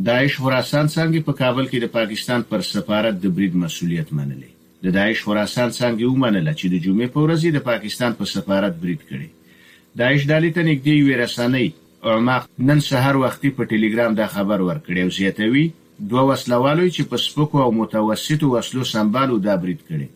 [0.00, 4.48] داعش خراسان څنګه په کابل کې د پاکستان پر سفارت د بریډ مسولیت منلي
[4.84, 9.02] د داعش خراسان څنګه ومنل چې د جمعې په ورځ د پاکستان په سفارت بریډ
[9.10, 9.28] کړي
[10.00, 11.68] داعش دالې ته نږدې یو رسنۍ
[12.14, 15.64] عمق نن سهار وختي په ټلګرام دا خبر ورکړی او زیاتوي
[16.12, 20.08] دوه وسلوالو چې په سپکو او متوسطو وسلو سمبالو دا بریډ کړي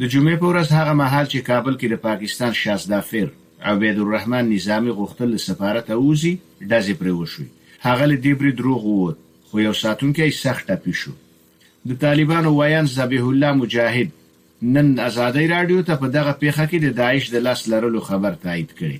[0.00, 3.26] د جمعې په ورځ هغه محل چې کابل کې د پاکستان شاسدافر
[3.74, 7.50] عبید الرحمن نظامی غوښتل سفارت اوزي دازې پرې وشوي
[7.86, 9.18] هغه له دې بری دروغ ووت
[9.50, 11.10] خو یو ساتونکی سخت ټپي شو
[11.88, 14.08] د طالبانو وایان ذبیح الله مجاهد
[14.76, 18.70] نن ازادي رادیو ته په دغه پیښه کې د داعش د لاس لرلو خبر تایید
[18.78, 18.98] کړي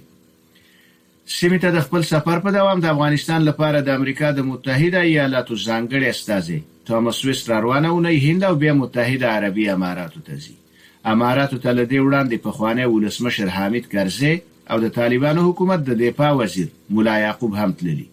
[1.36, 5.60] سیمه ته د خپل سفر په دوام د افغانستان لپاره د امریکا د متحده ایالاتو
[5.66, 6.58] ځانګړي استاذي
[6.90, 10.56] توماس ویست روانونه هند او بیا متحده عربی اماراتو ته ځي
[11.14, 14.34] اماراتو ته لدی وړاندې په خوانه ولسمشر حامد کرزی
[14.70, 18.06] او د طالبانو حکومت د دفاع وزیر مولا یعقوب هم تللی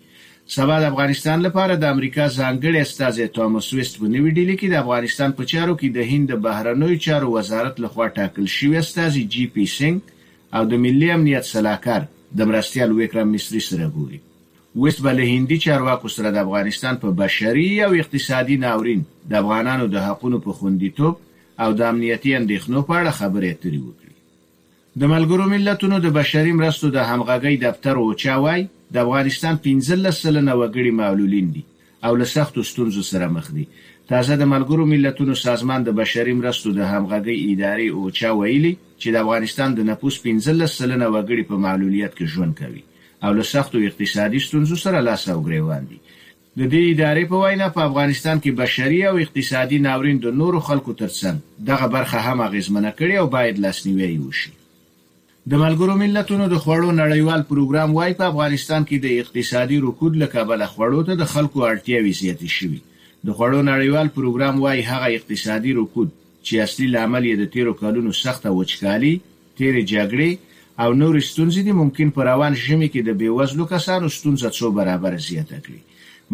[0.55, 4.75] سبا د افغانستان لپاره د امریکا ځانګړي استازي ټامس ویست په نوې ډیلی کې د
[4.83, 9.44] افغانستان په چارو کې د هند د بهرنوي چارو وزارت لخوا ټاکل شوی استازي جی
[9.58, 10.00] پی سنگ
[10.59, 12.08] او د ملي امنیت سلاکار
[12.41, 14.17] د مرستيال وکرم مصری سره ګوري
[14.86, 20.06] ویست بل هندي چارواکو سره د افغانستان په بشري او اقتصادي ناورین د افغانانو د
[20.08, 21.22] حقونو په خوندیتوب
[21.67, 26.94] او د امنیتي اندېښنو په اړه خبرې اترې وکړي د ملګرو ملتونو د بشري مرستو
[27.00, 31.64] د همغږي دفتر او چاوي د افغانستان 15 سلنه وګړي معلولین دي
[32.06, 33.66] او له سختو ستونزو سره مخ دي
[34.12, 39.08] تازه د ملګرو ملتونو سازمان د بشري مرستو د همغږي ادارې او چا ویلي چې
[39.12, 42.84] د افغانستان د نفوس 15 سلنه وګړي په معلولیت کې ژوند کوي
[43.25, 45.97] او له سختو اقتصادي ستونزو سره لاس او ګریوان دي
[46.59, 50.92] د دې ادارې په وینا په افغانستان کې بشري او اقتصادي ناورین د نورو خلکو
[51.03, 51.38] ترڅنګ
[51.72, 54.53] دغه برخه هم اغیزمنه کړي او باید لاسنیوي وشي
[55.52, 60.62] د ملګرو ملتونو د خوړو نړیوال پروګرام وايي په افغانستان کې د اقتصادي رکود لکابل
[60.74, 62.80] خوړو ته د خلکو اړتیاوې زیاتې شوې
[63.28, 66.10] د خوړو نړیوال پروګرام وايي هغه اقتصادي رکود
[66.46, 69.14] چې اصلي لامل یې د تیرو کلونو سخته وچکالي
[69.58, 70.30] تیرې جګړې
[70.84, 75.18] او نور ستونزې دي ممکن پر روان شمې کې د بیوزلو کسانو ستونزه څو برابر
[75.31, 75.80] زیاته کړي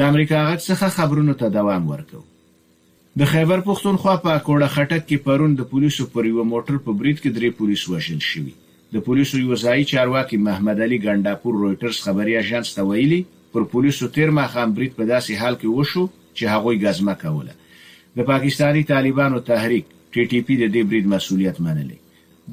[0.00, 2.30] لامریکا غږ څخه خبرونو ته دوام ورکوي
[3.20, 7.18] د خیبر پښتونخوا په کوړه خټک کې پرون د پولیسو پر یو موټر په برید
[7.22, 8.52] کې درې پولیس وژل شوي
[8.94, 13.18] د پولیسو یو ځای چارواکي محمد علي ګنڈاپور رويټرز خبري اژانس ته ویلي
[13.56, 16.06] پر پولیسو تیر مخام برید په داسې حال کې وشو
[16.38, 17.52] چې هغوی غزمه کوله
[18.20, 21.98] د پاکستانی طالبانو تحریک ټي ټي پی د دې برید مسولیت منلی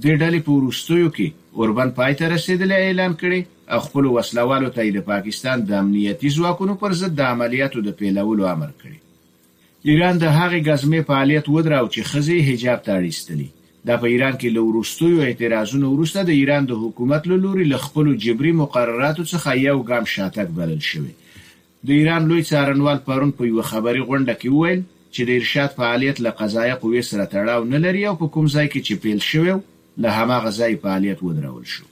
[0.03, 1.27] د ډلې په وروستیو کې
[1.61, 6.99] اوربن پای ته رسیدلی اعلان کړي خپل وسلوالو ته د پاکستان د امنیتي ځواکونو پر
[7.03, 8.99] ضد د عملیاتو د پیلولو امر کړی
[9.87, 13.47] ایران د هغې غزمې فعالیت ودراو چې خزي حجاب ته اړېستلې
[13.87, 17.77] دا په ایران کې له وروستیو اعتراضونو وروسته د ایران د حکومت له لوري له
[17.85, 21.11] خپل جبري مقرراتو څخه یو ګام شاتګ بلل شوی
[21.87, 24.81] د ایران لوی څارنوال پرون په یو خبري غونډه کې وویل
[25.11, 28.67] چې د ارشاد فعالیت له قضایي قوې سره تړاو نه لري او په کوم ځای
[28.67, 29.55] کې چې پیل شوی
[29.97, 31.88] له هماغه ځای فعالیت ودرول شو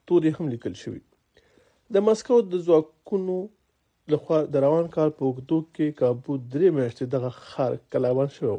[0.07, 1.01] تورې هم لیکل شوی
[1.93, 3.35] د مسکو د ځواکونو
[4.11, 8.53] لخوا د روان کال په اوږدو کې کابو درې میاشتې دغه خار کلاوان شو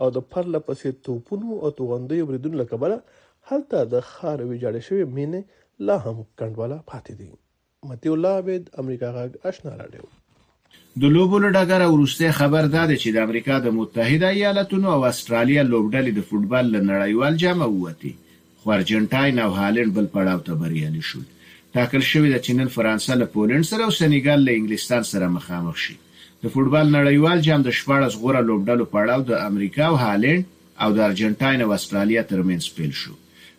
[0.00, 2.96] او د پرله پسې توپونو او توغندیو بریدون لکبله
[3.48, 5.40] هلته د خار ویجاړې شوې مینې
[5.86, 7.28] لا هم کندواله پاتې دي
[7.88, 10.04] متیو الله عبد امریکا غاګ آشنا راډیو
[11.02, 15.00] د لوبو له ډګره وروستي خبر دا دی چې د امریکا د متحده ایالاتونو او
[15.10, 18.12] استرالیا لوبډلې د فوتبال له نړیوال جامه ووتې
[18.60, 21.22] خو ارجنټاین او هالند بل پړاو ته بریالي شول
[21.74, 25.76] تاکل شوې ده چې نن فرانسه له پولند سره او سنیګال له انګلستان سره مخامخ
[25.84, 25.94] شي
[26.44, 30.42] د فوتبال نړیوال جام د 14 غوړه لوبډلو پړاو د امریکا او هالند
[30.82, 33.14] او د ارجنټاین او استرالیا ترمنځ پیل شو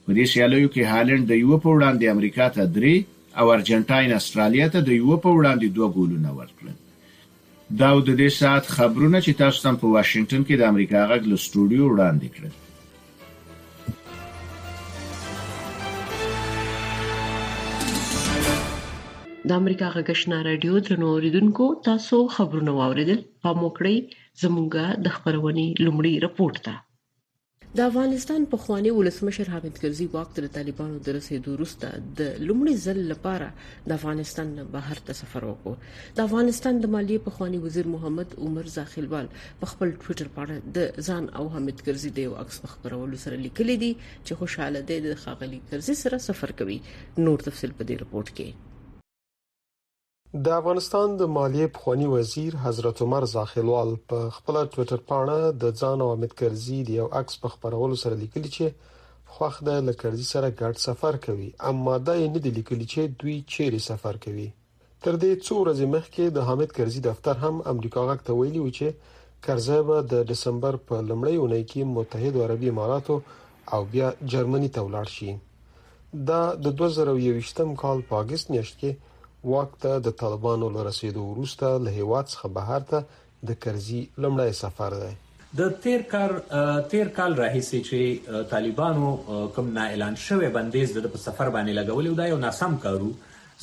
[0.06, 4.68] په دې سیالیو کې هالند د یو په وړاندې امریکا ته 3 او ارجنټاین استرالیا
[4.74, 6.78] ته د یو په وړاندې 2 ګولونه ورکړل
[7.78, 11.38] دا د دې ساعت خبرونه چې تاسو تم په واشنگټن کې د امریکا غږ له
[11.46, 12.54] سټوډیو وړاندې کړل
[19.48, 23.96] د امریکا غږشنا رادیو د نوریدونکو تاسو خبرونه واوریدل په موکړی
[24.44, 26.76] زمونږه د خبرونې لومړی رپورت ده
[27.78, 31.90] د افغانستان په خوانی ولسمشر حامد کرزي واک تر طالبانو د رسیدو وروسته
[32.22, 33.50] د لومړي ځل لپاره
[33.90, 35.76] د افغانستان بهر ته سفر وکړ
[36.20, 39.30] د افغانستان د مالیه په خوانی وزیر محمد عمر زاخلوال
[39.60, 43.76] په خپل ټوئیټر باندې د ځان او حامد کرزي د یو عکس خبرولو سره لیکلي
[43.86, 48.34] دي چې خوشاله دي د خاغلی کرزي سره سفر کوي نور تفصيل په دې رپورت
[48.38, 48.69] کې
[50.46, 56.02] د افغانستان د مالیې پخوانی وزیر حضرت عمر زاخلوال په خپل ټوئیټر پاڼه د ځان
[56.06, 58.66] او امید کرزي د یو عکس په خبرولو سره لیکلي چې
[59.34, 63.38] خوخ د لکرزي سره ګډ سفر کوي اما دا یې نه دی لیکلي چې دوی
[63.56, 64.48] چیرې سفر کوي
[65.04, 68.70] تر دې څو ورځې مخکې د حامد کرزي دفتر هم امریکا غک ته ویلي و
[68.78, 68.88] چې
[69.46, 73.16] کرزي به د دسمبر په لمړۍ اونۍ کې متحده عربی اماراتو
[73.74, 75.32] او بیا جرمني ته ولاړ شي
[76.30, 79.09] دا د 2021م کال په اگست میاشت کې
[79.48, 83.04] واک ته د طالبانو له رسیدو وروسته له هیواد څخه بهر ته
[83.52, 85.14] د کرزي لمړی سفر دی
[85.60, 86.32] د تیر کال
[86.90, 89.14] تیر کال راهیسې چې طالبانو
[89.56, 93.08] کوم نه اعلان شوی بندیز د سفر باندې لګولې دا یو ناسم کارو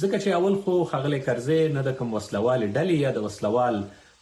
[0.01, 3.81] ځکه چې اول خو خغله کرزي نه د کوم وسلوال ډلې یا د وسلوال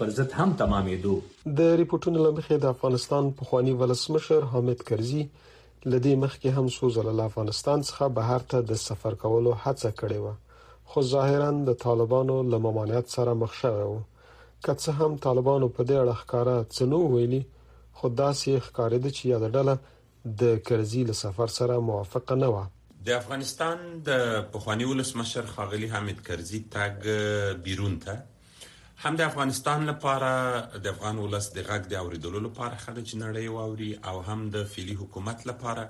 [0.00, 5.26] پر ضد هم تمامېدو د ریپورتونو لمخې د افغانستان په خواني ولسمشر حامد کرزي
[5.92, 10.92] لدې مخکې هم څو ځله افغانستان څخه بهر ته د سفر کولو هڅه کړې و
[10.92, 13.94] خو ظاهرا د طالبانو لممانیت سره مخ شوی و
[14.64, 17.42] که څه هم طالبانو په دې اړه ښکارا څنو ویلي
[17.98, 19.74] خو دا سي ښکارېده چې یاد ډله
[20.42, 22.64] د کرزي له سفر سره موافقه نه و
[23.08, 24.18] د افغانستان د
[24.56, 28.22] پخوانی ولسمشر خاغلی حمید کرزي تاګ بیرون ته تا
[29.04, 30.28] هم د افغانستان لپاره
[30.84, 34.94] د افغان ولس د غږ د اوریدلو لپاره خلک نړۍ واوري او هم د فعلی
[35.00, 35.82] حکومت لپاره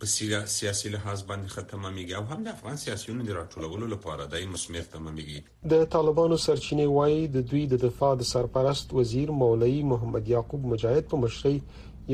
[0.00, 4.88] په سیاسي لحاظ باندې ختماميږي او هم د افغان سیاسيونو د راټولولو لپاره د مسمر
[4.94, 10.66] تماميږي د طالبانو سرچینې وایي د دوی د دفاع د سرپرست وزیر مولوي محمد یعقوب
[10.72, 11.58] مجاهد په مشرۍ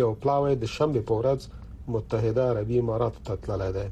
[0.03, 3.89] یو پلاوی د شنبه په ورځ متحده عربی امارات ته تللی دی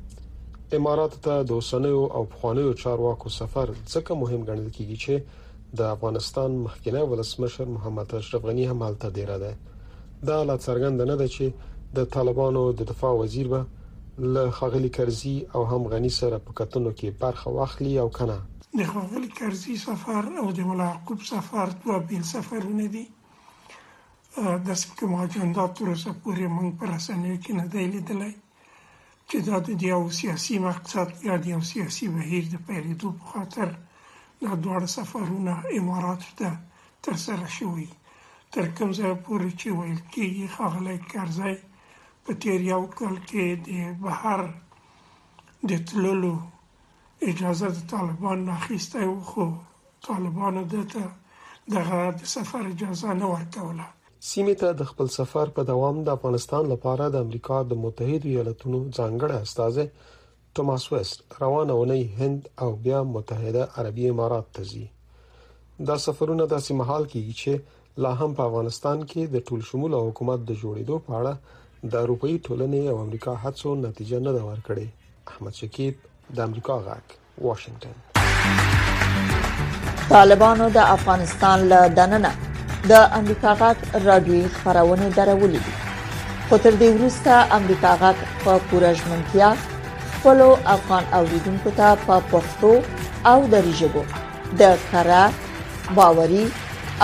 [0.81, 5.40] امارات ته د اوسنیو او پخوانیو چارواکو سفر ځکه مهم ګڼل کیږي چې
[5.78, 9.52] د افغانستان مخکنی ولسمشر محمد اشرف غنی هم حالت ډیره ده
[10.30, 11.44] دا لا څرګند نه ده چې
[11.96, 13.60] د طالبانو د دفاع وزیر به
[14.34, 18.36] له خغلی کرزي او هم غنی سره په کتنو کې برخه واخلي او کنه
[18.80, 23.05] د خغلی کرزي سفر او د مولا یعقوب سفر دوه بیل سفرونه دي
[24.67, 28.32] د سپک مهاجرانو تر اوسه پورې موږ پر اسنه کې نه دی لیدلای
[29.29, 33.69] چې دا د یو سیاسي مقصد یا د یو سیاسي بهیر د پیلېدو په خاطر
[34.44, 36.49] دا دواړه سفرونه اماراتو ته
[37.06, 37.89] ترسره شوي
[38.55, 41.55] تر کوم ځای پورې چې ویل کېږي ښاغلی کرزی
[42.25, 43.69] په تیر یو کال کې د
[44.05, 44.41] بهر
[45.70, 46.34] د تللو
[47.31, 49.46] اجازه د طالبان نه اخیستی و خو
[50.08, 51.05] طالبانو دته
[51.75, 53.87] دغه د سفر اجازه نه ورکوله
[54.31, 58.79] سیمه ته د خپل سفر په دوام د افغانستان لپاره د امریکا د متحده ایالاتونو
[58.96, 59.77] ځانګړی استاد
[60.54, 64.84] توماس وست روانه ونی هند او بیا متحده عربی امارات ته ځي
[65.86, 67.52] دا سفرونه داسې محال کیږي چې
[68.02, 71.34] لا هم په افغانستان کې د ټول شمول حکومت د جوړیدو په اړه
[71.92, 74.86] د اروپאי ټولنې او امریکا هڅو نتیجه نه دا ورکړي
[75.30, 75.94] احمد شکیب
[76.36, 77.04] د امریکا غاک
[77.46, 77.96] واشنگټن
[80.14, 82.32] طالبانو د افغانستان له دننه
[82.90, 85.64] د امریکا غاک راډیو خبرونه درولې
[86.48, 89.54] خو تر دې وروسته امریکا غاک په پورژمنتیا
[90.22, 90.41] خپل
[90.74, 92.69] افغان اوریدونکو ته په پښتو
[93.31, 94.02] او دري ژبه
[94.60, 95.22] د کارا
[95.96, 96.44] باوري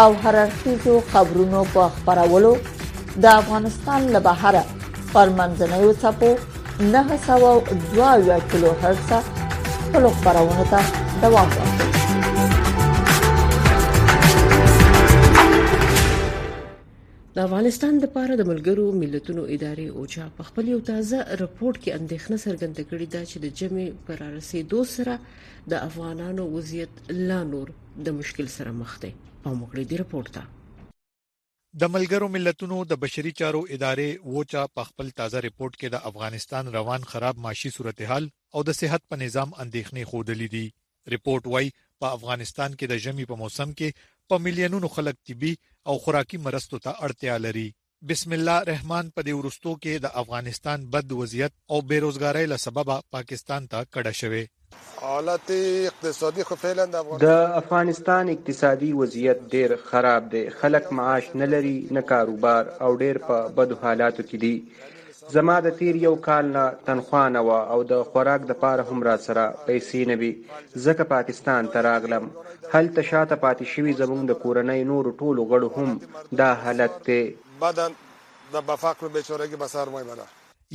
[0.02, 2.52] او هررخیزو خبرونو په خبرولو
[3.26, 4.62] د افغانستان له بهره
[5.14, 6.30] پر منځنوي څپو
[6.94, 9.24] 902 کیلو هرتز
[9.82, 10.80] خپل خبرونه ته
[11.26, 11.87] دوام ورکوي
[17.36, 22.38] د افغانستان لپاره د ملګرو ملتونو ادارې اوچا په خپل یو تازه راپورټ کې اندېښنه
[22.44, 25.18] څرګنده کړې ده چې د جمع پر رسیدو سره
[25.72, 27.72] د افغانانو وضعیت لا نور
[28.08, 33.34] د مشکل سره مخ دی په موګړي دی راپورټ ته د ملګرو ملتونو د بشري
[33.42, 38.64] چارو ادارې اوچا په خپل تازه راپورټ کې د افغانستان روان خراب معاشي صورتحال او
[38.70, 41.72] د صحت په نظام اندېښنې خودلې دي راپورټ وايي
[42.04, 45.50] په افغانستان کې د جمی په موسم کې په ملیونونو خلک طبي
[45.88, 47.66] او خوراکي مرستو ته اړتیا لري
[48.08, 52.96] بسم الله رحمان په دې ورستو کې د افغانستان بد وضعیت او بیروزګاری له سببه
[53.16, 54.42] پاکستان ته کډه شوه
[55.04, 61.24] حالت اقتصادي خو فعلا د افغانستان د افغانستان اقتصادي وضعیت ډیر خراب دی خلک معاش
[61.42, 64.54] نه لري نه کاروبار او ډیر په بد حالاتو کې دي
[65.34, 69.16] زما د تیر یو کال نه تنخوا نه وه او د خوراک دپاره هم را
[69.26, 70.30] سره پیسې نه وي
[70.86, 72.24] ځکه پاکستان ته راغلم
[72.72, 75.90] هلته شاته پاتې شوي زموږ د کورنۍ نورو ټولو غړو هم
[76.42, 77.22] دا حالت دی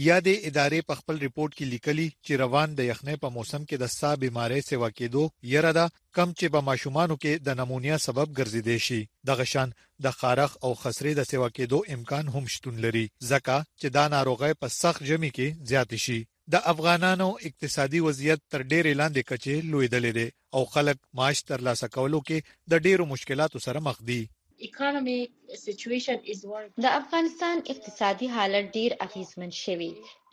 [0.01, 3.91] یادې ادارې په خپل ریپورت کې لیکلي چې روان د یخنۍ په موسم کې د
[3.99, 5.23] ساه بيمارۍ سیوا کېدو
[5.53, 5.85] یره ده
[6.15, 9.69] کم چې په ماشومانو کې د نمونیا سبب ګرځیدې شي د غشان
[10.05, 14.53] د خارخ او خسرې د سیوا کېدو امکان هم شتون لري ځکه چې دا ناروغي
[14.61, 16.19] په سخت جمی کې زیات شي
[16.53, 21.87] د افغانانو اقتصادي وضعیت تر ډېر لاندې کچې لوی دلې دي او خلک معاش ترلاسه
[21.97, 24.21] کولو کې د ډېرو مشکلاتو سره مخ دي
[24.61, 26.23] د افغانستان
[27.73, 29.85] اقتصادي حالت ډیر اغیزمن شوی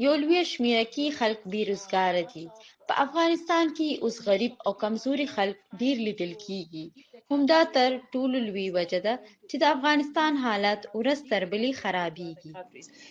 [0.04, 2.42] یو لوی شمیر کې خلک بیروزګار دي
[2.90, 8.64] په افغانستان کې اوس غریب او کمزوري خلک ډیر لیدل کیږي همدا تر ټولو لوی
[8.78, 12.52] وجه ده چې د افغانستان حالت ورځ تر بلې خرابېږي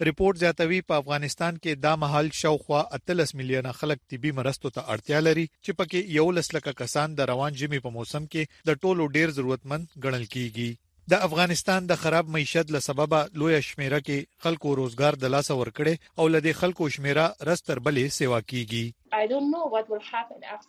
[0.09, 2.81] ریپورت زیاتوي په افغانستان کې دا محل شاوخوا
[3.13, 7.59] 13 میلیونه خلک طبي مرستو ته اړتیا لري چې پکې یو لسلکه کسان د روان
[7.63, 10.69] جمی په موسم کې د ټولو ډیر ضرورتمند ګڼل کیږي
[11.11, 15.93] د افغانستان د خراب معیشت له سببه لوی شمیره کې خلکو روزګار د لاس ورکړي
[16.19, 18.85] او لدې خلکو شمیره رستر بلې سیوا کیږي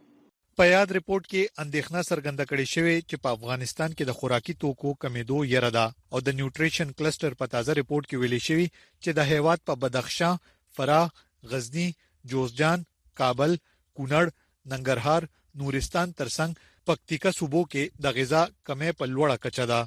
[0.58, 4.90] په یاد رپورت کې اندېښنه څرګنده کړې شوې چې په افغانستان کې د خوراکي توکو
[5.04, 8.68] کمیدو یره ده او د نیوټریشن کلسټر په تازه رپورت کې ویلي شوی
[9.02, 10.36] چې د هیواد په بدخشان،
[10.76, 11.08] فراه،
[11.54, 11.88] غزنی،
[12.34, 12.80] جوزجان،
[13.22, 13.52] کابل،
[13.96, 14.26] کونړ،
[14.72, 15.22] ننګرهار،
[15.62, 16.52] نورستان ترڅنګ
[16.88, 19.80] پکتیکا صوبو کې د غذا کمې په لوړه کچه ده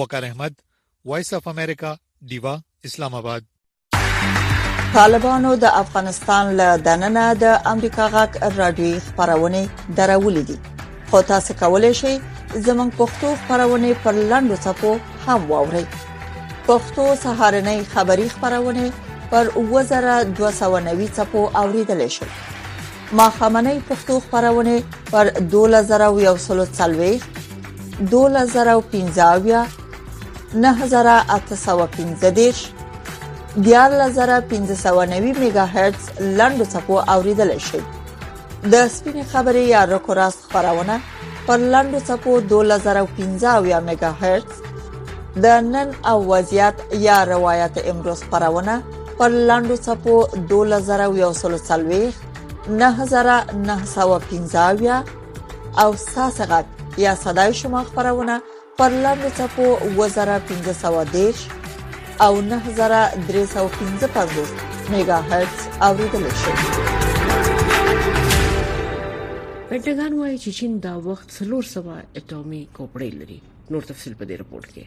[0.00, 0.54] وقار احمد
[1.10, 1.90] وایس اف امریکا
[2.30, 2.54] دیوا
[2.88, 3.42] اسلام آباد
[4.98, 9.62] طالبانو د افغانستان له دننه د امریکا غاک رادیوي خبرونه
[10.00, 10.56] درولې دي
[11.10, 12.14] خو تاسو کولای شئ
[12.66, 14.92] زمون پښتو خبرونه پر لاندو صفو
[15.26, 15.86] هم واورئ
[16.66, 18.84] پښتو سهارنې خبری خبرونه
[19.32, 22.26] پر 2290 صفو اوریدل شي
[23.12, 24.76] ما خمنې پښتو خبرونه
[25.12, 25.24] پر
[25.56, 27.26] 2140
[28.14, 28.70] 2015
[30.68, 32.70] 9015
[33.56, 37.78] 14590 میگا هرتز لاندو څپو اوریدل شي
[38.72, 40.96] د سپینې خبرې یا رکوراس خبرونه
[41.48, 44.56] پر لاندو څپو 2015 میگا هرتز
[45.46, 46.74] د نن او وضعیت
[47.06, 48.74] یا روایت امروز خبرونه
[49.22, 52.10] پر لاندو څپو 2140
[52.68, 55.04] 9915
[55.82, 56.64] او ساسغت
[57.06, 58.36] یا صداي شما خبرونه
[58.78, 61.63] پر لاندو څپو 2510
[62.20, 64.30] او 9315
[64.90, 66.52] میگا هرتز اوریدل شي
[69.70, 73.38] پټګان وایي چې چین دا وخت څلور سوا اټومي کوپړې لري
[73.70, 74.84] نور تفصیل په دې رپورت کې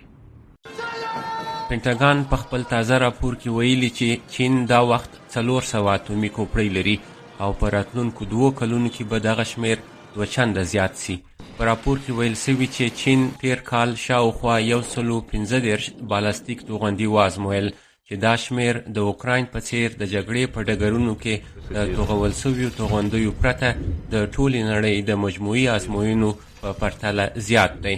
[1.69, 6.69] پینټاګان په خپل تازه راپور کې ویلي چې چین دا وخت څلور سوا اټومي کوپړې
[6.77, 6.97] لري
[7.45, 11.17] او په راتلونکو دوه کلونو کې به دغه شمیر دوه چنده زیات شي
[11.57, 17.67] په راپور کې ویل شوی چې چین تیر کال شاوخوا 115 بالستیک توغندي وازمویل
[18.07, 21.35] چې دا شمیر د اوکرين په څیر د جګړې په ډګرونو کې
[21.75, 23.67] د توغول شویو توغندیو پرته
[24.13, 26.29] د ټولې نړۍ د مجموعي آزموینو
[26.61, 27.95] په پرتله زیات دی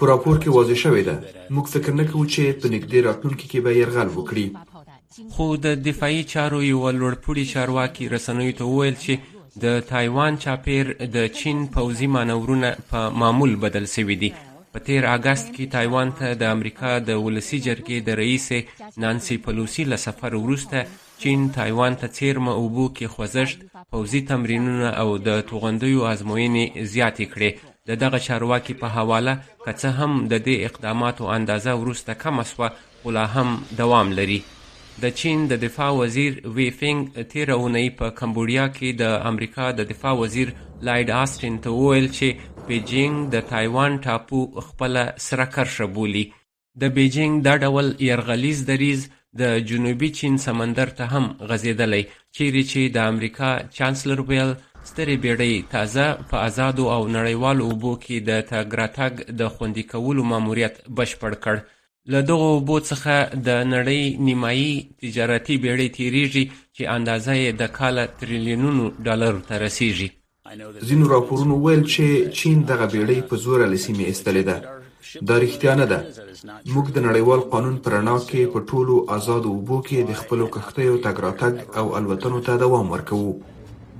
[0.00, 1.14] پر راپور کې واضح شوې ده
[1.54, 4.46] موږ فکر نه کوو چې په نږدې راتلونکي کې به يرغل وکړي
[5.34, 9.14] خو د دفاعي چارو یو لوړپوړي چارواکي رسنوي ته وویل چې
[9.64, 10.84] د تایوان چاپیر
[11.16, 14.30] د چین پوځي مانورونه په معمول بدل شوي دي
[14.72, 18.46] په تیر اگست کې تایوان ته د امریکا د ولسی جرګې د رئیس
[19.04, 20.78] نانسی پلوسی له سفر وروسته
[21.22, 23.58] چین تایوان ته چیرمه اوبو کې خوځښت
[23.92, 27.50] پوځي تمرینونه او د توغندیو ازموینې زیاتې کړې
[27.88, 32.68] د دغه چارواکي په حواله که څه هم د دې اقداماتو اندازه وروسته کمه سوه
[33.02, 33.48] خو لا هم
[33.80, 34.40] دوام لري
[35.02, 37.02] د چین د دفاع وزیر وی فینګ
[37.32, 40.48] تیر اونۍ په کمبودیا کې د امریکا د دفاع وزیر
[40.88, 42.28] لایډ آستین ته وویل چې
[42.68, 44.92] بیجینګ د تایوان ټاپو خپل
[45.28, 46.24] سره کرښه بولي
[46.82, 49.00] د بیجینګ دا ډول يرغلیز دریز
[49.42, 52.02] د جنوبي چین سمندر ته هم غځېدلی
[52.36, 54.50] چیرې چې د امریکا چانسلر ویل
[54.88, 60.22] سترې بیړۍ تازه په آزادو او نړیوالو اوبو کې د تګ راتګ د خوندي کولو
[60.32, 61.56] ماموریت بشپړ کړ
[62.12, 63.16] له دغو اوبو څخه
[63.48, 66.44] د نړۍ نیمایي تجارتي بیړۍ تیریږي
[66.76, 70.08] چې اندازه یې د کاله تریلیونونو ډالرو ته رسیږي
[70.90, 72.04] ځینو راپورونو ویل چې
[72.40, 74.56] چین دغه بیړۍ په زور لسیمه ایستلې ده
[75.28, 75.98] دا رښتیا نه ده
[76.72, 80.96] موږ د نړیوال قانون پر رڼا کې په ټولو آزاد اوبو کې د خپلو کښتیو
[81.04, 83.32] تګ راتګ او الوتنو ته دوام ورکوو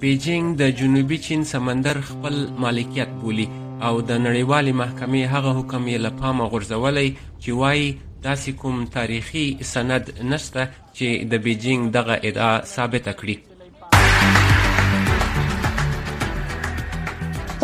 [0.01, 3.49] بیجینګ د جنوبي چین سمندر خپل مالکیت بولي
[3.89, 7.05] او د نړیوالې محکمې هغه حکم یې له پامه غورځولی
[7.43, 7.87] چې وایي
[8.27, 10.63] داسې کوم تاریخي سند نشته
[10.97, 13.37] چې د بیجینګ دغه ادعا ثابته کړي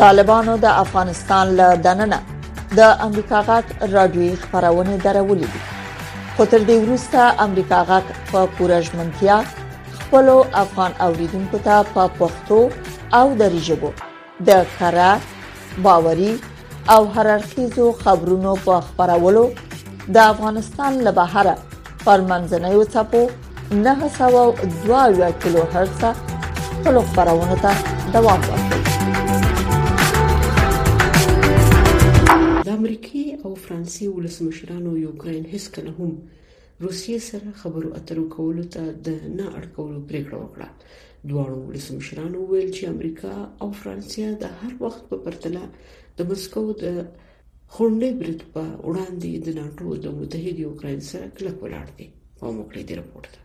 [0.00, 2.18] طالبانو د افغانستان له دننه
[2.81, 3.66] د امریکا غټ
[3.98, 5.62] رادیوي خبرونه درولې دي
[6.35, 9.38] خو تر دې وروسته امریکا غټ په پورژمنتیا
[10.00, 10.26] خپل
[10.64, 12.61] افغان اوریدونکو ته په پښتو
[13.20, 13.90] او دری ژبه
[14.50, 15.11] د کارا
[15.84, 16.32] باوري
[16.94, 19.42] او هررخیزو خبرونو په خبرولو
[20.14, 21.56] د افغانستان له بهره
[22.04, 23.22] پر منځنوي چپو
[23.80, 26.16] 902 کیلو هرتز
[26.68, 27.72] خپل خبرونه ته
[28.16, 28.84] دوام ورکوي
[32.76, 36.18] امریکای او فرانسې ولسمشرانو یوکرين هیڅکله هم
[36.80, 40.68] روسیې سره خبرو اترو کولو ته د نه اړ کولو پریکړه وکړه
[41.30, 45.64] دواړو ولسمشرانو وویل چې امریکا او فرانسې د هر وخت په پرتله
[46.16, 46.84] د مسکو د
[47.74, 52.06] خونډې برت په وړاندې د ناتو د متحد یوکرين سره کلک ولاړ دي
[52.42, 53.40] او موږ دې رپورټ ده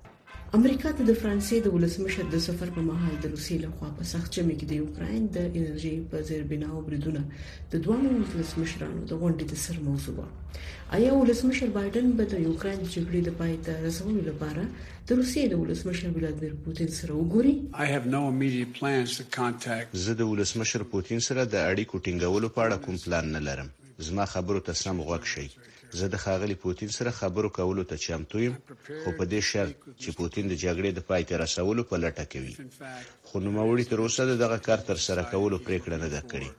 [0.58, 4.08] امریکا ته د فرانسې د ولسمشر د سفر په مهال د روسي له خوا په
[4.10, 7.22] سخت جمع کې د یوکرين د انرژي په زیربنا او بریدونه
[7.76, 10.20] د دوه ولسمشرانو د غونډې د سر موضوع و
[11.00, 15.64] آیا ولسمشر بایدن به د یوکرين جګړې د پای ته رسولو لپاره د روسیې د
[15.64, 17.56] ولسمشر ولادمیر پوتین سره وګوري
[20.06, 23.68] زه د ولسمشر پوتین سره د اړیکو ټینګولو په اړه کوم پلان نه لرم
[24.12, 25.48] زما خبرو ته سم غوږ شئ
[26.00, 28.56] زه د خاغلی پوتین سره خبرو کولو ته چمتو یم
[29.04, 32.40] خو په دې شرط چې پوتین د جګړې د پای ته رسولو په لټه کې
[32.44, 32.56] وي
[33.28, 36.50] خو نو موري تر اوسه دغه کار تر سره کولو پریکړه نه ده کړې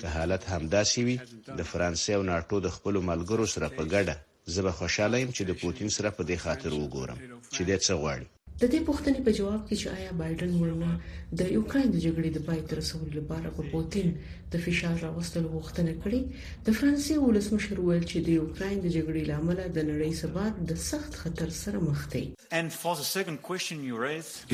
[0.00, 1.16] که حالت همداسې وي
[1.58, 4.14] د فرانسې او ناتو د خپل ملګرو سره په ګډه
[4.52, 7.18] زه به خوشاله یم چې د پوتین سره په دې خاطر وګورم
[7.54, 8.26] چې دې څه غواړي
[8.60, 10.92] د دې پوښتنې په جواب کې چې آیا بایدن ولوا
[11.40, 14.08] د یوکرين د جګړې د پای ته رسولو لپاره په پوتين
[14.54, 16.20] د فشار راوستلو غوښتنه کړې
[16.66, 21.12] د فرانسې ولسمشر وویل چې د یوکرين د جګړې لامل د نړۍ ثبات د سخت
[21.22, 22.24] خطر سره مخ دی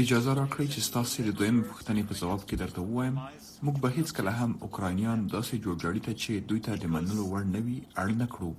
[0.05, 3.17] اجازه راکړئ چې تاسو د دویم پوښتنې په جواب کې درته وایم
[3.65, 7.45] موږ به هیڅ کله هم اوکرانیان داسې جوړجاړي ته چې دوی ته د منلو وړ
[7.55, 8.51] نه وي اړ نه کړو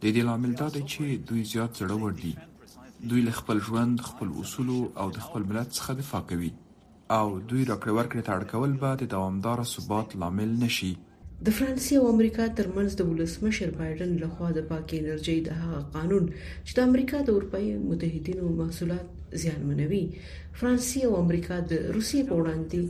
[0.00, 2.34] د دې لامل دا دی چې دوی زیات زړور دي
[3.10, 6.50] دوی له خپل ژوند خپل اصولو او د خپل ملت څخه دفاع کوي
[7.18, 10.90] او دوی راکړه ورکړه تړ کول به د دوامدار ثبات لامل نشي
[11.46, 16.24] د فرانسې او امریکا ترمنځ د ولسمشر بایدن لخوا د پاکي انرژي د هغه قانون
[16.66, 19.06] چې د امریکا د اروپאי متحدینو محصولات
[19.42, 20.04] زیانمنوي
[20.58, 22.80] فرانسې او امریکا د روسي په وړاندې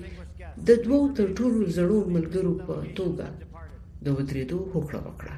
[0.70, 3.26] د دوو تر ټولو زړو ملګرو په توګه
[4.04, 5.34] د ودرېدو هوکړه وکړه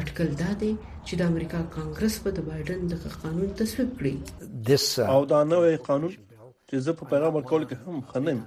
[0.00, 0.72] اټکل دا دی
[1.06, 5.76] چې د امریکا کانګرس به د بایدن د قانون تصویب کړي uh, او دا نوې
[5.88, 6.16] قانون
[6.70, 8.38] چې زه په پیغام ورکول کې هم خنم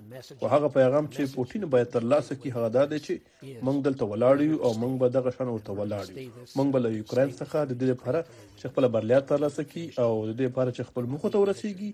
[0.42, 4.36] او هغه پیغام چې پوتین باید ترلاسه کړي هغه دا دی چې موږ دلته ولاړ
[4.50, 7.72] یو او موږ به دغه شان ورته ولاړ یو موږ به له یوکرين څخه د
[7.80, 8.20] دې لپاره
[8.60, 11.90] چې خپل بریا ترلاسه کړي او د دې لپاره چې خپل مخ ته ورسیږي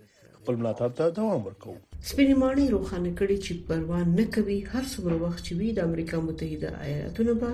[0.48, 1.76] خپل ملاتړ ته دوام ورکوو
[2.10, 6.18] سپینې مانی روخانه کړي چې پروا نه کوي هر څومره وخت چې وي د امریکا
[6.28, 7.52] متحده ایالاتونو به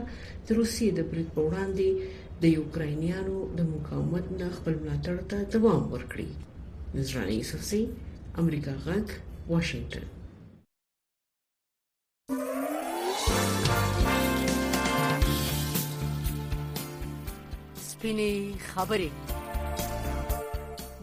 [0.49, 1.87] د روسیې د برید په وړاندې
[2.41, 6.29] د یوکرانیانو د مقاومت نه خپل ملاتړ ته دوام ورکړي
[6.97, 7.83] نزرانی یوسفزی
[8.41, 9.07] امریکا غک
[9.51, 10.05] واشنگتن
[17.89, 18.31] سپینې
[18.71, 19.09] خبرې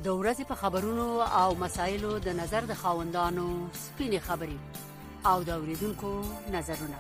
[0.07, 1.07] د ورځې په خبرونو
[1.41, 3.47] او مسایلو د نظر د خاوندانو
[3.85, 4.59] سپینې خبرې
[5.31, 6.13] او د اوریدونکو
[6.55, 6.99] نظرونه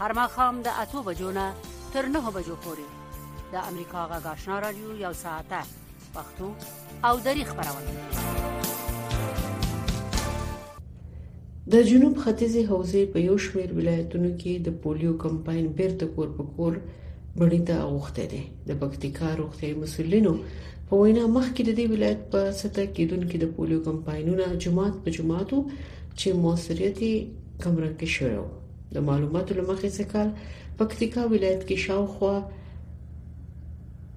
[0.00, 1.46] هر مخام د اتو بجو نه
[1.92, 2.86] تر نه بجو پورې
[3.52, 5.60] د امریکا غا آشنا رادیو یو ساعته
[6.14, 6.46] پښتو
[7.08, 7.90] او دری خبرونه
[11.72, 16.44] د جنوب ختیځې حوزې په یو شمېر ولایتونو کې د پولیو کمپاین بیرته کور په
[16.56, 16.72] کور
[17.38, 20.34] بڼې ته اوخته دي د پکتیکا روغتي مسولینو
[20.90, 25.14] په وینا مخکې د دې ولایت په سطح کې دونکو د پولیو کمپاینونه جماعت په
[25.16, 25.58] جماعتو
[26.20, 27.10] چې موثریتي
[27.64, 28.46] کمرنګ کې شوو
[28.96, 30.32] د معلوماتو لمخې څخه کال
[30.82, 32.34] پکتیکا ولایت کې شاوخوا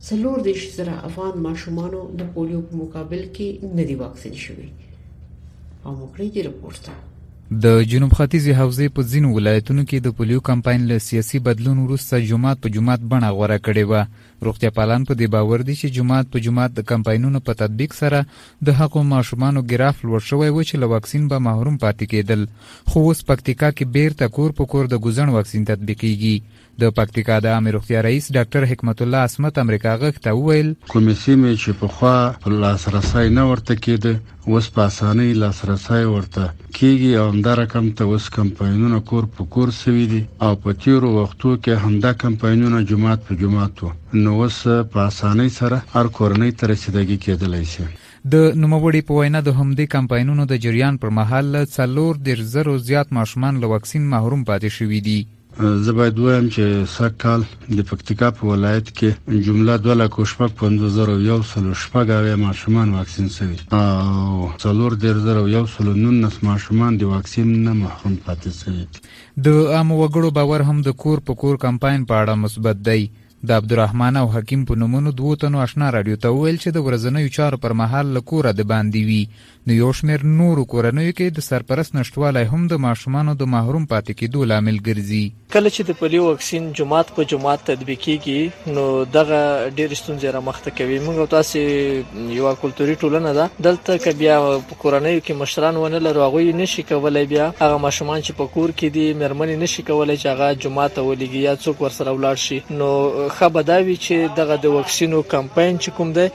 [0.10, 6.22] څلور د شزرا افغان ماشومانو د پولیو په مقابل کې ندي واکسین شوي او موږ
[6.28, 7.00] یې رپورټ
[7.64, 12.28] د جنوب ختیځ حوزې په ځینو ولایتونو کې د پولیو کمپاین له سیاسي بدلون وروسته
[12.34, 15.94] جماعت په جماعت بڼه غوړه کړې و روغتیا پالان په پا دې باور دي چې
[15.98, 18.20] جماعت په جماعت د کمپاینونو په تطبیق سره
[18.70, 22.42] د هغو ماشومانو ګراف لوړ شوی و چې له واکسین به محروم پاتې کېدل
[22.90, 26.36] خو اوس پکتیکا کې بیرته کور په کور د ګزن واکسین تطبیقېږي
[26.82, 31.24] د پکتیکا د عام روغتیا رئیس ډاکټر حکمت الله اسمت امریکا غږ ته وویل کومې
[31.26, 34.14] سیمې چې په خوا لاسرسي نه ورته کېده
[34.52, 39.76] اوس په اسانۍ لاسرسي ورته کیږي او همدا رقم ته اوس کمپاینونه کور په کور
[39.82, 44.58] سوي دي او په تیرو وختو کې همدا کمپاینونه جماعت په جماعت وو نو وس
[44.92, 47.86] په اسانۍ سره هر کورنۍ ته رسیدګي کېدلای شي
[48.34, 53.14] د نوموړي په وینا د همدې کمپاینونو د جریان پر مهال څلور ډیر زرو زیات
[53.20, 55.16] ماشومان له وکسین محروم پاتې شوي دي
[55.88, 57.44] زباید وایم چې سکهال
[57.80, 63.60] د پکتیکا په ولایت کې جمله 2 لک شپږ 5001 شپږ اوی ماشومان واکسین شوي
[63.80, 68.88] او څلور ډیر زره یو سلو نونس ماشومان د واکسین نه محروم پاتې شوي
[69.50, 73.02] د عام وګړو باور هم د کور په کور کمپاین په اړه مثبت دی
[73.50, 77.32] د عبدالرحمن او حکیم په نومونو دوو تنو آشنا رادیو ته وویل چې د ورځنیو
[77.38, 81.44] چارو پر مهال له کوره د باندې وي نو یو شمېر نورو کورنیو کې د
[81.48, 86.24] سرپرست نشتوالی هم د ماشومانو د محروم پاتې کېدو لامل ګرځي کله چې د پولیو
[86.28, 88.86] واکسین جماعت په جماعت تطبیقېږي نو
[89.18, 94.40] دغه ډېر ستونزې را مخته کوي موږ تاسو یو کلتوري ټولنه ده دلته ک بیا
[94.72, 98.76] په کورنیو کې مشران ونه لرو هغه نشي کولای بیا هغه ماشومان چې په کور
[98.78, 102.92] کې دي مرمنې نشي کولای چې هغه جماعت ولګي یا څوک ورسره ولاړ شي نو
[103.40, 106.28] خبره دا وي چې دغه د وکسینو کمپاین چې کوم دی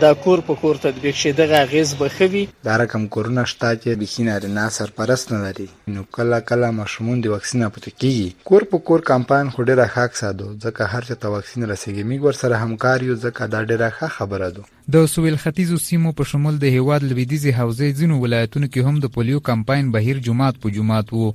[0.00, 3.98] دا کور په کور تطبیق شي دغه اغیز به خوي دا رقم کورونه شته چې
[4.02, 8.82] بخي نارینه سرپرست نه لري نو کله کله مشمون دی واکسینه پته کیږي کور په
[8.90, 12.60] کور کمپاین خو ډیره حق ساده ځکه هر چا ته واکسین رسیږي موږ ور سره
[12.62, 14.64] همکار یو ځکه دا ډیره ښه خبره ده
[14.96, 19.12] د سویل ختیځو سیمو په شمول د هیواد لویدیزي حوزې ځینو ولایتونو کې هم د
[19.18, 21.26] پولیو کمپاین بهیر جمعات په جمعات وو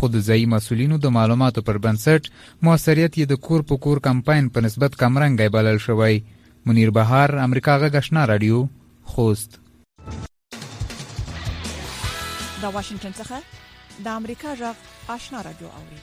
[0.00, 4.48] خو د ځای مسولینو د معلوماتو پر بنسټ موثریت یې د کور په کور کمپاین
[4.56, 6.18] په نسبت کم رنګ بلل شوی
[6.68, 8.66] منیر بهار امریکا غږ آشنا رادیو
[9.10, 9.58] خوست
[12.62, 13.34] دا واشنگتن څخه
[14.06, 14.76] د امریکا غږ
[15.14, 16.00] آشنا رادیو اوري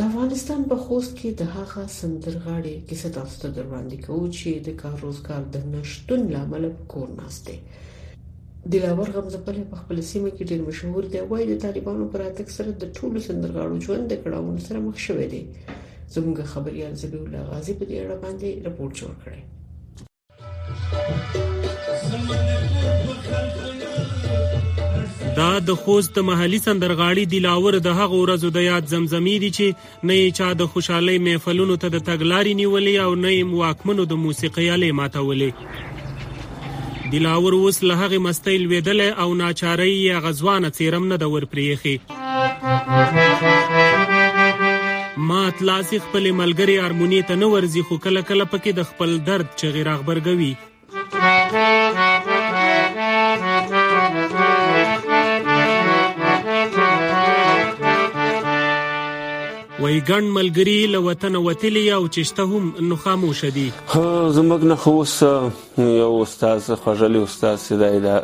[0.00, 4.70] د افغانستان په خوست کې د هغه سندرغاړي کیسه تاسو ته دروړاندې کوو چې د
[4.84, 6.64] کار روزګار د نشټون لامل
[6.96, 7.56] کور ناشته
[8.76, 12.70] دلاور غمزپل په خپل سیمه کې ډېر مشهور دی وایي د طالبانو پر اتک سره
[12.86, 15.42] د ټولو سندرغاړو ژوند د کډاون سره مخ شوې دی
[16.14, 19.44] زموږ خبري ارزبی الله غازی په دې اړه باندې رپورت جوړ کړی
[25.38, 29.50] دا د خوست د محلي سندرغاړي د لاور د هغه ورځو د یاد زمزمې دي
[29.58, 29.68] چې
[30.10, 34.66] نه چا د خوشحالي محفلونو ته د تګلاري نیولې او نه یې مواکمنو د موسیقي
[34.78, 35.50] اله ماتولې
[37.10, 39.92] د لاور وس له هغه مستیل ویدل او ناچاري
[40.28, 41.94] غزوانه تیرم نه د ور پریخي
[45.16, 49.54] ما اطلاس خپل ملګری هارمونی ته نه ورزي خو کله کله پکې د خپل درد
[49.62, 50.52] چغې راغبرګوي
[59.84, 64.04] وای ګڼ ملګری له وطن وتلی او چشته هم نو خاموش دي ها
[64.40, 65.16] زموږ نه خو اوس
[66.02, 68.16] یو استاد خوجلی استاد سیدای دا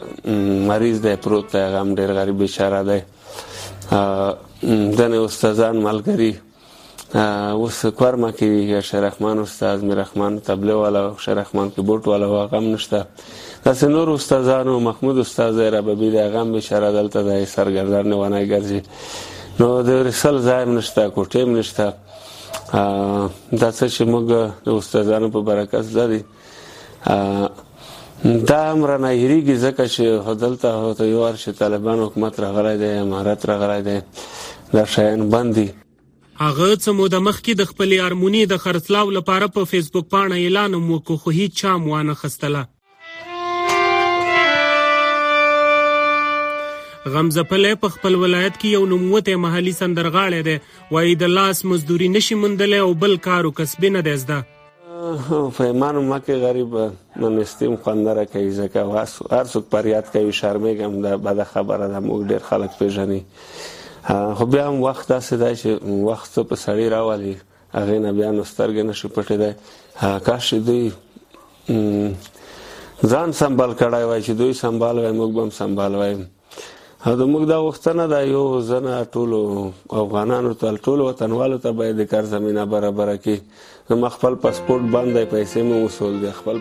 [0.73, 6.33] مریض دی پروت دی غم ډیر غریب بیچاره دی ا دنه استادان ملګری
[7.15, 13.01] اوس کورمه کې شرحمان استاد میرحمان تبله والا شرحمان کې بوټ والا واقعم نشته
[13.65, 18.81] داسې نور استادانو محمود استاد ربابی د غم بشاره دلته د سرګردان ونه ګرځي
[19.61, 21.93] نو د رسل زایم نشته کوټیم نشته
[23.61, 24.25] دا څه چې موږ
[24.71, 26.23] د استادانو په برکت لري
[28.49, 33.47] دا امر نه هریږي ځکه چې هدلته هوته یو ارشي طالبان حکومت راغلی دی امارات
[33.55, 34.01] راغلی دی
[34.75, 35.69] دا شایان بندي
[36.41, 40.75] هغه څه موده مخکې د خپلې ارمونی د خرڅلاو لپاره په پا فیسبوک باندې اعلان
[40.93, 42.63] وکړ خو هیڅ چا موانه خستله
[47.15, 52.09] غمزه پله په خپل ولایت کې یو نوموته محلي سندرغاړی دی وایي د لاس مزدوري
[52.17, 54.41] نشي مندله او بل کارو کسب نه دی زده
[55.61, 56.77] فهمان مکه غریب
[57.23, 59.05] نن استیم خوندره کوي ځکه
[59.37, 63.23] هر څوک پریاد کوي شرمېږم دا بده خبره ده موږ ډېر خلک پیژني
[64.09, 67.33] خو بیا هم وخت داسې دی چې وخت په سړی راولي
[67.75, 69.51] هغې نه بیا نو سترګې نه شي پټېدی
[70.29, 70.87] کاش دوی
[73.05, 77.45] ځان سنبال کړی وای چې دوی سنبال وای موږ به هم سنبال وای او زموږ
[77.51, 79.39] دا غوښتنه ده یو زنه ټولو
[80.03, 83.39] افغانانو ته ټولو وطنوالو ته باید د کار زمینه برابره کړي
[83.93, 86.57] زما خپل پاسپورټ بند دی پیسې مو وصول دی خپل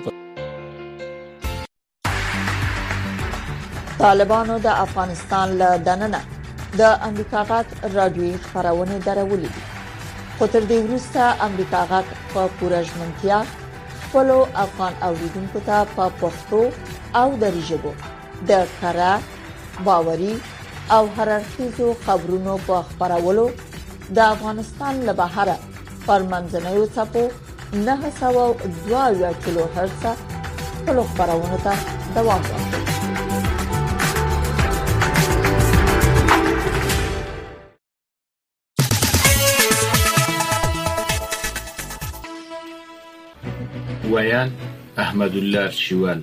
[4.04, 6.22] طالبانو د افغانستان له دننه
[6.80, 9.64] د امریکا غاټ رادیوي خبرونه درولې دي
[10.38, 13.40] خو تر دې وروسته امریکا غاټ په پوره ژمنتیا
[14.04, 14.28] خپل
[14.66, 16.60] افغان اوریدونکو ته په پښتو
[17.22, 17.92] او دری ژبه
[18.52, 19.10] د کرا
[19.88, 20.34] باوري
[20.98, 23.46] او هررخیزو خبرونو په خبرولو
[24.20, 25.56] د افغانستان له بهره
[26.06, 27.24] پر منځنوي څپو
[27.90, 30.20] 902 کیلو هرتز
[30.86, 31.74] په خبرونه ته
[32.16, 32.91] دوام ورکوي
[44.22, 44.52] بیان
[44.98, 46.22] احمد الله شوال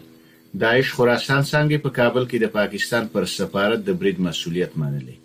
[0.61, 5.17] داعش خراسان څنګه په کابل کې د پاکستان پر سفارت د برید مسولیت منلی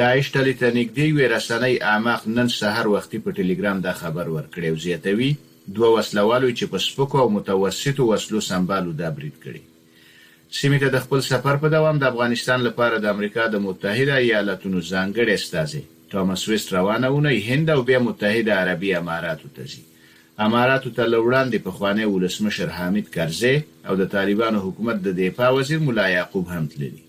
[0.00, 4.68] داعش ته لټنګ دی وی رسنۍ اعماق نن سحر وختي په ټلګرام دا خبر ورکړی
[4.70, 5.30] او زیاتوي
[5.78, 11.04] دوه وسلوالو چې په سپکو او متوسطو وسلو سمبالو دا برید کړی سیمه ته د
[11.06, 15.82] خپل سفر په دوام د افغانستان لپاره د امریکا د متحده ایالاتونو ځانګړي استازي
[16.14, 19.88] ټامس ویست روانه ونی هند او بیا متحده عربی اماراتو ته ځي
[20.46, 23.56] اماراتو ته لوړاندې پخوانی ولسمشر حامد کرزی
[23.88, 27.02] او د طالبانو حکومت د دفاع وزیر مولا یعقوب هم تللی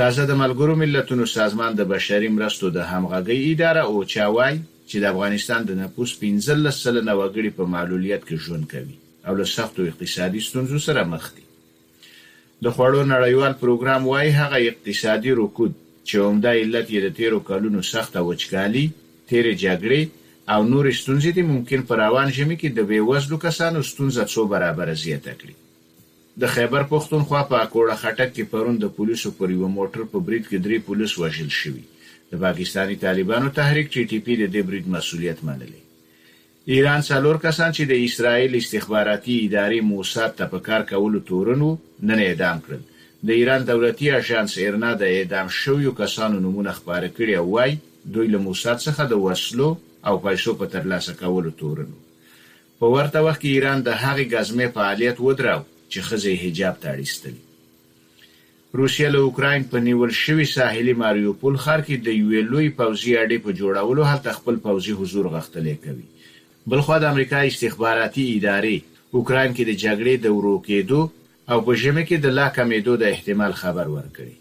[0.00, 5.08] تازه د ملګرو ملتونو سازمان د بشري مرستو د همغږي اداره او چاوای چې د
[5.12, 8.96] افغانستان د نفوس 15 سلنه وګړي په معلولیت کې ژوند کوي
[9.30, 15.34] او له سختو اقتصادي ستونزو سره مخ دي د خوړو نړیوال پروګرام وايي هغه اقتصادي
[15.42, 21.30] رکود چې عمده علت یې د تیرو کلونو سخته وچکالي تیرې جګړې او نورې ستونزې
[21.38, 25.56] دي ممکن په روان ژمي کې د بیوزلو کسانو ستونزه څو برابر زیاته کړي
[26.42, 30.44] د خیبر پښتونخوا په اکوړه خټک کې پرون د پولیسو پر یو موټر په برید
[30.50, 31.82] کې درې پولیس وژل شوي
[32.30, 35.82] د پاکستاني طالبانو تحریک ټي ټي پی د دې برید مسولیت منلي
[36.76, 41.68] ایران څلور کسان چې د اسرایل استخباراتي ادارې موساد ته په کار کولو تورنو
[42.10, 47.34] نن اعدام کړل د ایران دولتي اژانس ایرنا د اعدام شویو کسانو نمونه خبره کړې
[47.42, 47.76] او وايي
[48.16, 49.70] دوی له موساد څخه د وسلو
[50.08, 51.98] او پیسو په ترلاسه کولو تورنو
[52.80, 57.42] په ورته وخت کې ایران د هغې غزمه فعالیت ودراو چې خزه حجاب تاړیستلی
[58.80, 63.38] روسیا له اوکرين په نیول شوی ساحلي ماریوپول ښار کې د یوې لوی پوځي اډې
[63.44, 66.06] په جوړولو هلته خپل پوځي حضور غښتلې کوي
[66.72, 68.76] بلخو د امریکا استخباراتي ادارې
[69.16, 71.00] اوکرين کې د جګړې د ورو کېدو
[71.52, 74.34] او په ژمه کې د لا کمېدو د احتمال خبر ورکړي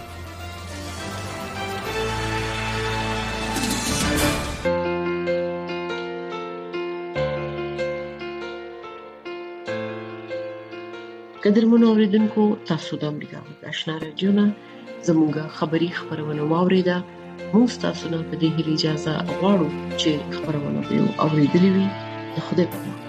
[11.45, 14.47] قدرمنو اوریدونکو تاسو د امریکا غږ آشنا رادیو نه
[15.09, 16.97] زموږ خبری خبرونه واوریده
[17.55, 19.69] موږ تاسو نه په دې اجازه غواړو
[20.01, 21.87] چې خبرونه به اوریدلې وي
[22.47, 23.02] خدای په امان